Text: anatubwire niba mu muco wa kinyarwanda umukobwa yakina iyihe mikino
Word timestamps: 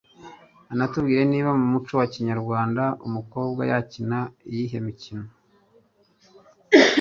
anatubwire 0.73 1.21
niba 1.31 1.49
mu 1.59 1.65
muco 1.73 1.91
wa 1.99 2.07
kinyarwanda 2.13 2.83
umukobwa 3.07 3.61
yakina 3.71 4.19
iyihe 4.49 4.77
mikino 4.85 5.25